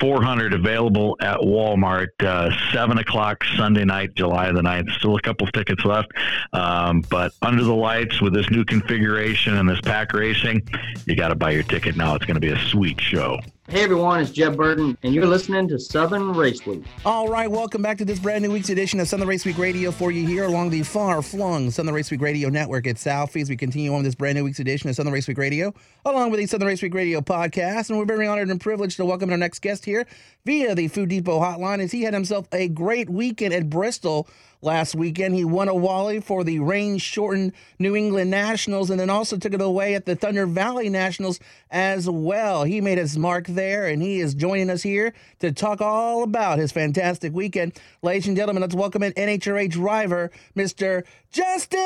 [0.00, 2.08] 400 available at Walmart.
[2.20, 4.90] Uh, Seven o'clock Sunday night, July the 9th.
[4.98, 6.10] Still a couple tickets left.
[6.52, 10.68] Um, but under the lights with this new configuration and this pack racing,
[11.06, 12.14] you got to buy your ticket now.
[12.14, 13.40] It's going to be a sweet show.
[13.68, 16.84] Hey everyone, it's Jeb Burton, and you're listening to Southern Race Week.
[17.04, 19.90] All right, welcome back to this brand new week's edition of Southern Race Week Radio
[19.90, 23.50] for you here along the far flung Southern Race Week Radio network at Southie as
[23.50, 25.74] we continue on this brand new week's edition of Southern Race Week Radio
[26.04, 27.90] along with the Southern Race Week Radio podcast.
[27.90, 30.06] And we're very honored and privileged to welcome our next guest here
[30.44, 34.28] via the Food Depot hotline as he had himself a great weekend at Bristol
[34.62, 35.34] last weekend.
[35.34, 39.54] He won a Wally for the rain shortened New England Nationals and then also took
[39.54, 42.64] it away at the Thunder Valley Nationals as well.
[42.64, 46.58] He made his mark there and he is joining us here to talk all about
[46.58, 47.72] his fantastic weekend.
[48.02, 51.02] Ladies and gentlemen, let's welcome in NHRA driver, Mr.
[51.32, 51.80] Justin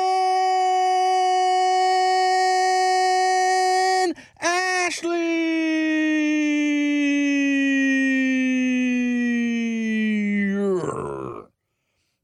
[4.39, 5.61] Ashley.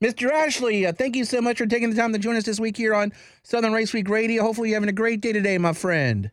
[0.03, 0.29] Mr.
[0.31, 2.77] Ashley, uh, thank you so much for taking the time to join us this week
[2.77, 4.43] here on Southern Race Week Radio.
[4.43, 6.29] Hopefully, you're having a great day today, my friend.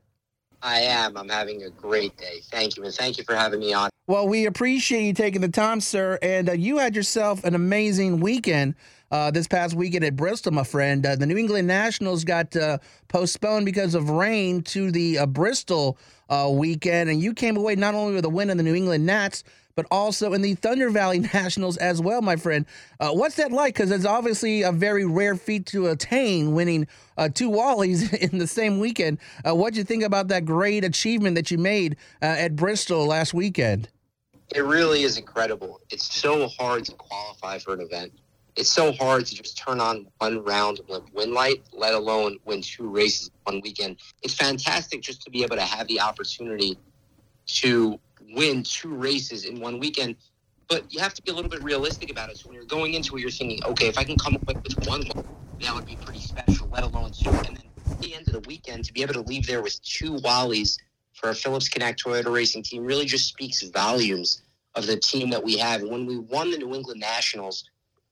[0.64, 1.16] I am.
[1.18, 2.40] I'm having a great day.
[2.44, 3.90] Thank you, and thank you for having me on.
[4.06, 6.18] Well, we appreciate you taking the time, sir.
[6.22, 8.74] And uh, you had yourself an amazing weekend
[9.10, 11.04] uh, this past weekend at Bristol, my friend.
[11.04, 15.98] Uh, the New England Nationals got uh, postponed because of rain to the uh, Bristol
[16.30, 19.04] uh, weekend, and you came away not only with a win in the New England
[19.04, 19.44] Nats,
[19.74, 22.66] but also in the Thunder Valley Nationals as well, my friend.
[23.00, 23.74] Uh, what's that like?
[23.74, 28.46] Because it's obviously a very rare feat to attain, winning uh, two Wallies in the
[28.46, 29.18] same weekend.
[29.46, 33.34] Uh, what'd you think about that great achievement that you made uh, at Bristol last
[33.34, 33.88] weekend?
[34.54, 35.80] It really is incredible.
[35.90, 38.12] It's so hard to qualify for an event.
[38.56, 42.62] It's so hard to just turn on one round of win light, let alone win
[42.62, 43.96] two races one weekend.
[44.22, 46.78] It's fantastic just to be able to have the opportunity
[47.46, 47.98] to
[48.32, 50.16] win two races in one weekend.
[50.68, 52.38] But you have to be a little bit realistic about it.
[52.38, 54.86] So when you're going into it, you're thinking, okay, if I can come up with
[54.88, 55.02] one,
[55.60, 57.42] that would be pretty special, let alone two.
[57.46, 59.82] And then at the end of the weekend, to be able to leave there with
[59.82, 60.78] two Wallys
[61.12, 64.42] for a Phillips Connect Toyota Racing team really just speaks volumes
[64.74, 65.82] of the team that we have.
[65.82, 67.64] And when we won the New England Nationals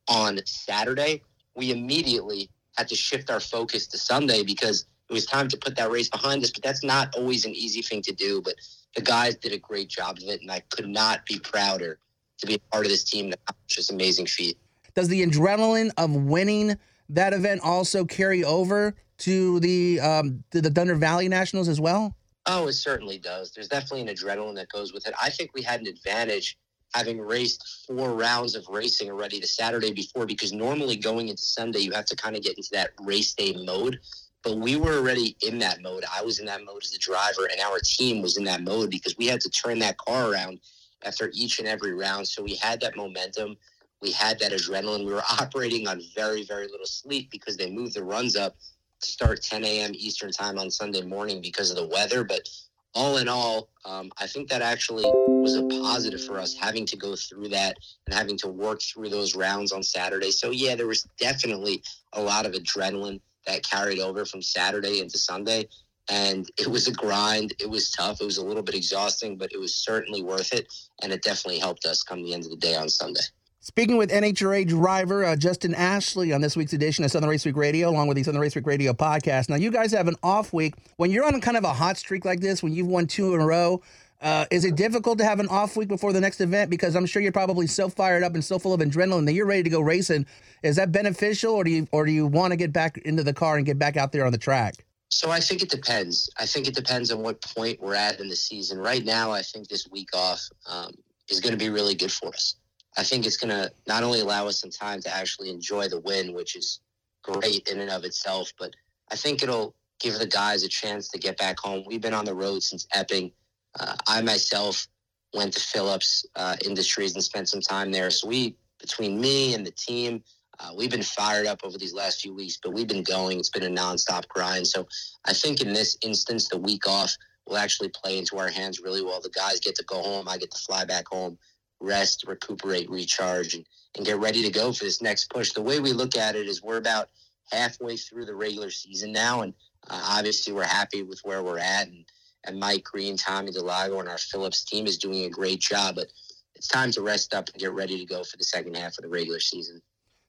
[0.08, 1.22] on Saturday,
[1.56, 5.76] we immediately had to shift our focus to Sunday because it was time to put
[5.76, 6.50] that race behind us.
[6.50, 8.40] But that's not always an easy thing to do.
[8.42, 8.54] But
[8.94, 11.98] the guys did a great job of it, and I could not be prouder
[12.38, 14.58] to be a part of this team that accomplished this amazing feat.
[14.94, 16.76] Does the adrenaline of winning
[17.08, 22.16] that event also carry over to the um, to the Thunder Valley Nationals as well?
[22.46, 23.52] Oh, it certainly does.
[23.52, 25.14] There's definitely an adrenaline that goes with it.
[25.22, 26.58] I think we had an advantage
[26.92, 31.78] having raced four rounds of racing already the Saturday before because normally going into Sunday
[31.78, 34.00] you have to kind of get into that race day mode.
[34.42, 36.04] But we were already in that mode.
[36.12, 38.90] I was in that mode as a driver, and our team was in that mode
[38.90, 40.60] because we had to turn that car around
[41.04, 42.28] after each and every round.
[42.28, 43.56] So we had that momentum.
[44.02, 45.06] We had that adrenaline.
[45.06, 48.56] We were operating on very, very little sleep because they moved the runs up
[49.02, 49.92] to start 10 a.m.
[49.94, 52.24] Eastern time on Sunday morning because of the weather.
[52.24, 52.48] But
[52.94, 56.96] all in all, um, I think that actually was a positive for us having to
[56.96, 60.30] go through that and having to work through those rounds on Saturday.
[60.32, 65.18] So, yeah, there was definitely a lot of adrenaline that carried over from Saturday into
[65.18, 65.68] Sunday.
[66.08, 67.54] And it was a grind.
[67.60, 68.20] It was tough.
[68.20, 70.66] It was a little bit exhausting, but it was certainly worth it.
[71.02, 73.20] And it definitely helped us come the end of the day on Sunday.
[73.64, 77.54] Speaking with NHRA driver uh, Justin Ashley on this week's edition of Southern Race Week
[77.54, 79.48] Radio, along with the Southern Race Week Radio podcast.
[79.48, 80.74] Now, you guys have an off week.
[80.96, 83.40] When you're on kind of a hot streak like this, when you've won two in
[83.40, 83.80] a row,
[84.22, 86.70] uh, is it difficult to have an off week before the next event?
[86.70, 89.46] Because I'm sure you're probably so fired up and so full of adrenaline that you're
[89.46, 90.26] ready to go racing.
[90.62, 93.34] Is that beneficial, or do you or do you want to get back into the
[93.34, 94.84] car and get back out there on the track?
[95.08, 96.30] So I think it depends.
[96.38, 98.78] I think it depends on what point we're at in the season.
[98.78, 100.94] Right now, I think this week off um,
[101.28, 102.54] is going to be really good for us.
[102.96, 106.00] I think it's going to not only allow us some time to actually enjoy the
[106.00, 106.80] win, which is
[107.22, 108.74] great in and of itself, but
[109.10, 111.84] I think it'll give the guys a chance to get back home.
[111.86, 113.32] We've been on the road since Epping.
[113.78, 114.86] Uh, I myself
[115.34, 118.10] went to Phillips uh, Industries and spent some time there.
[118.10, 120.22] So we, between me and the team,
[120.60, 123.38] uh, we've been fired up over these last few weeks, but we've been going.
[123.38, 124.66] It's been a nonstop grind.
[124.66, 124.86] So
[125.24, 129.02] I think in this instance, the week off will actually play into our hands really
[129.02, 129.20] well.
[129.20, 130.28] The guys get to go home.
[130.28, 131.38] I get to fly back home,
[131.80, 135.52] rest, recuperate, recharge, and, and get ready to go for this next push.
[135.52, 137.08] The way we look at it is we're about
[137.50, 139.54] halfway through the regular season now, and
[139.90, 141.88] uh, obviously we're happy with where we're at.
[141.88, 142.04] And
[142.44, 145.96] and Mike Green, Tommy DeLago, and our Phillips team is doing a great job.
[145.96, 146.08] But
[146.54, 149.02] it's time to rest up and get ready to go for the second half of
[149.02, 149.80] the regular season.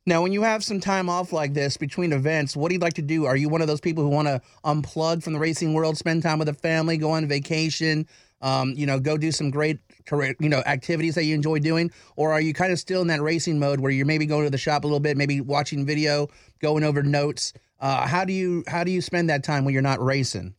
[0.05, 2.95] Now, when you have some time off like this between events, what do you like
[2.95, 3.25] to do?
[3.25, 6.23] Are you one of those people who want to unplug from the racing world, spend
[6.23, 8.05] time with the family, go on vacation,
[8.41, 9.79] um, you know, go do some great,
[10.11, 13.21] you know, activities that you enjoy doing, or are you kind of still in that
[13.21, 16.27] racing mode where you're maybe going to the shop a little bit, maybe watching video,
[16.59, 17.53] going over notes?
[17.79, 20.53] Uh, how do you how do you spend that time when you're not racing?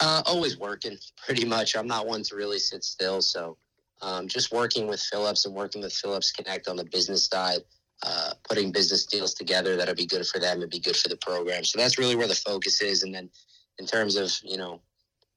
[0.00, 1.76] Uh, always working, pretty much.
[1.76, 3.56] I'm not one to really sit still, so
[4.02, 7.60] um, just working with Phillips and working with Phillips Connect on the business side,
[8.02, 11.16] uh, putting business deals together that'll be good for them and be good for the
[11.16, 11.64] program.
[11.64, 13.02] So that's really where the focus is.
[13.02, 13.30] And then
[13.78, 14.80] in terms of you know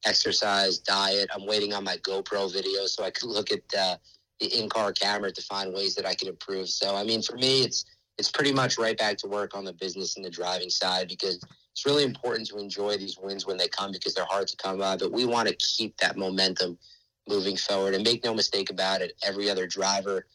[0.05, 3.95] exercise, diet, I'm waiting on my GoPro video so I can look at uh,
[4.39, 6.69] the in-car camera to find ways that I can improve.
[6.69, 7.85] So I mean, for me, it's
[8.17, 11.39] it's pretty much right back to work on the business and the driving side because
[11.79, 14.79] it's really important to enjoy these wins when they come because they're hard to come
[14.79, 14.97] by.
[14.97, 16.77] But we want to keep that momentum
[17.25, 17.93] moving forward.
[17.93, 20.25] And make no mistake about it, every other driver,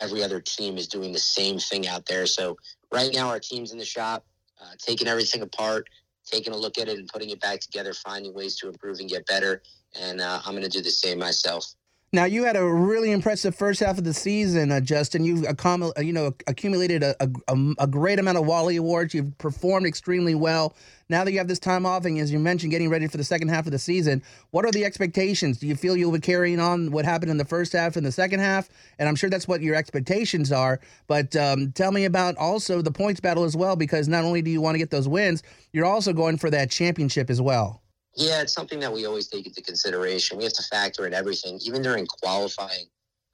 [0.00, 2.24] every other team is doing the same thing out there.
[2.26, 2.56] So
[2.92, 4.24] right now, our team's in the shop,
[4.60, 5.88] uh, taking everything apart,
[6.24, 9.10] taking a look at it and putting it back together, finding ways to improve and
[9.10, 9.60] get better.
[10.00, 11.66] And uh, I'm going to do the same myself.
[12.14, 15.24] Now you had a really impressive first half of the season, uh, Justin.
[15.24, 19.14] You've accom- uh, you know accumulated a, a, a, great amount of Wally awards.
[19.14, 20.74] You've performed extremely well.
[21.08, 23.24] Now that you have this time off, and as you mentioned, getting ready for the
[23.24, 25.56] second half of the season, what are the expectations?
[25.56, 28.12] Do you feel you'll be carrying on what happened in the first half and the
[28.12, 28.68] second half?
[28.98, 30.80] And I'm sure that's what your expectations are.
[31.06, 34.50] But um, tell me about also the points battle as well, because not only do
[34.50, 35.42] you want to get those wins,
[35.72, 37.81] you're also going for that championship as well.
[38.14, 40.36] Yeah, it's something that we always take into consideration.
[40.36, 42.86] We have to factor in everything, even during qualifying.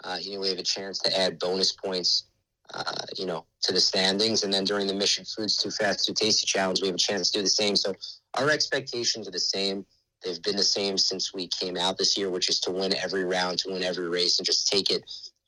[0.05, 2.29] Uh, you know, we have a chance to add bonus points,
[2.73, 6.15] uh, you know, to the standings, and then during the Mission Foods Too Fast Too
[6.15, 7.75] Tasty challenge, we have a chance to do the same.
[7.75, 7.95] So
[8.35, 9.85] our expectations are the same.
[10.25, 13.25] They've been the same since we came out this year, which is to win every
[13.25, 15.03] round, to win every race, and just take it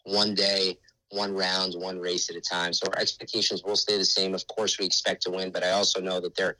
[0.05, 0.77] one day,
[1.11, 2.73] one round, one race at a time.
[2.73, 4.35] So our expectations will stay the same.
[4.35, 6.57] Of course, we expect to win, but I also know that there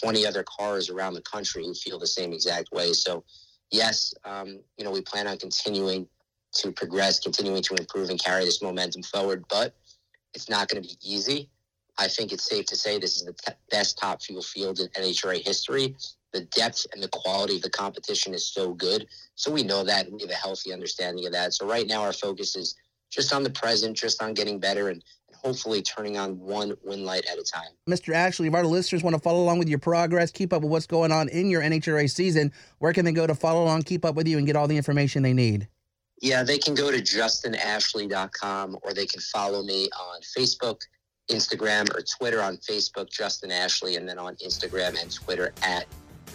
[0.00, 2.92] 20 other cars around the country who feel the same exact way.
[2.92, 3.24] So,
[3.70, 6.06] yes, um, you know, we plan on continuing
[6.52, 9.74] to progress, continuing to improve and carry this momentum forward, but
[10.34, 11.48] it's not going to be easy.
[11.98, 14.88] I think it's safe to say this is the t- best top fuel field in
[14.88, 15.96] NHRA history.
[16.32, 19.06] The depth and the quality of the competition is so good.
[19.34, 20.10] So we know that.
[20.10, 21.52] We have a healthy understanding of that.
[21.54, 22.76] So right now, our focus is
[23.10, 25.02] just on the present, just on getting better and
[25.42, 27.70] hopefully turning on one win light at a time.
[27.88, 28.14] Mr.
[28.14, 30.86] Ashley, if our listeners want to follow along with your progress, keep up with what's
[30.86, 34.14] going on in your NHRA season, where can they go to follow along, keep up
[34.14, 35.68] with you, and get all the information they need?
[36.20, 40.80] Yeah, they can go to justinashley.com or they can follow me on Facebook,
[41.30, 45.86] Instagram, or Twitter on Facebook, Justin Ashley, and then on Instagram and Twitter at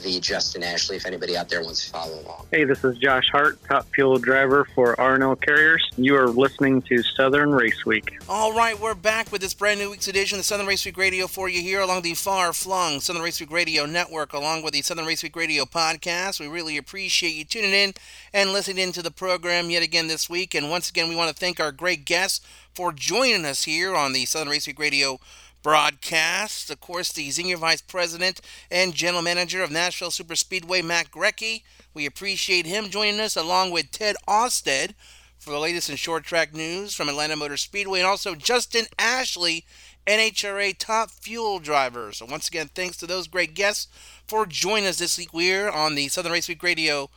[0.01, 2.45] the Justin Ashley if anybody out there wants to follow along.
[2.51, 5.89] Hey, this is Josh Hart, top fuel driver for R+L Carriers.
[5.97, 8.17] You are listening to Southern Race Week.
[8.29, 11.27] All right, we're back with this brand new week's edition of Southern Race Week Radio
[11.27, 14.81] for you here along the far flung Southern Race Week Radio network, along with the
[14.81, 16.39] Southern Race Week Radio podcast.
[16.39, 17.93] We really appreciate you tuning in
[18.33, 20.55] and listening into the program yet again this week.
[20.55, 24.11] And once again, we want to thank our great guests for joining us here on
[24.11, 25.19] the Southern Race Week Radio
[25.65, 26.69] broadcast.
[26.69, 28.39] Of course, the Senior Vice President
[28.69, 31.63] and General Manager of Nashville Super Speedway, Matt Greci.
[31.91, 34.93] We appreciate him joining us, along with Ted Austad
[35.39, 39.65] for the latest in short track news from Atlanta Motor Speedway, and also Justin Ashley,
[40.05, 42.11] NHRA top fuel driver.
[42.11, 43.87] So, once again, thanks to those great guests
[44.27, 45.33] for joining us this week.
[45.33, 47.09] We're on the Southern Race Week Radio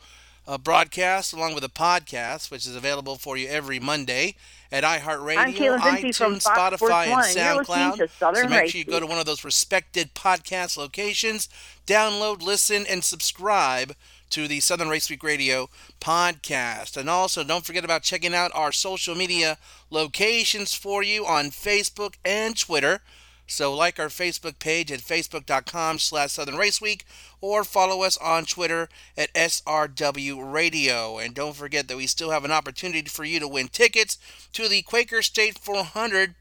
[0.47, 4.33] uh, broadcast, along with a podcast, which is available for you every Monday
[4.71, 7.15] at iHeartRadio, iTunes, Spotify, and
[7.65, 8.09] SoundCloud.
[8.35, 11.49] So make sure you go to one of those respected podcast locations,
[11.87, 13.95] download, listen, and subscribe
[14.29, 16.95] to the Southern Race Week Radio podcast.
[16.97, 19.57] And also, don't forget about checking out our social media
[19.89, 23.01] locations for you on Facebook and Twitter.
[23.49, 27.05] So like our Facebook page at facebook.com slash Southern Race Week
[27.41, 31.17] or follow us on Twitter at SRW Radio.
[31.17, 34.17] And don't forget that we still have an opportunity for you to win tickets
[34.53, 36.35] to the Quaker State 400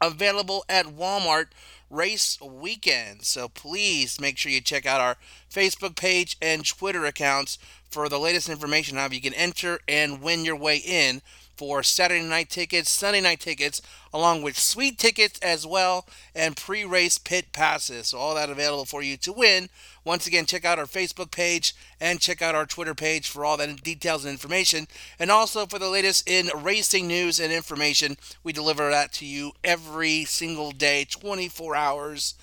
[0.00, 1.46] available at Walmart
[1.90, 3.22] race weekend.
[3.22, 5.16] So please make sure you check out our
[5.50, 7.58] Facebook page and Twitter accounts
[7.90, 11.20] for the latest information on how you can enter and win your way in
[11.62, 13.80] for Saturday night tickets, Sunday night tickets,
[14.12, 16.04] along with sweet tickets as well,
[16.34, 18.08] and pre race pit passes.
[18.08, 19.68] So, all that available for you to win.
[20.04, 23.56] Once again, check out our Facebook page and check out our Twitter page for all
[23.58, 24.88] that details and information.
[25.20, 29.52] And also for the latest in racing news and information, we deliver that to you
[29.62, 32.34] every single day, 24 hours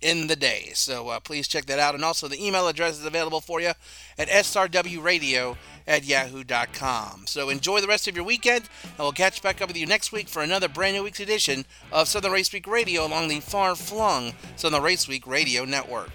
[0.00, 0.70] in the day.
[0.74, 1.94] So uh, please check that out.
[1.94, 3.72] And also, the email address is available for you
[4.18, 7.26] at srwradio at yahoo.com.
[7.26, 10.12] So enjoy the rest of your weekend, and we'll catch back up with you next
[10.12, 13.74] week for another brand new week's edition of Southern Race Week Radio along the far
[13.74, 16.10] flung Southern Race Week Radio Network.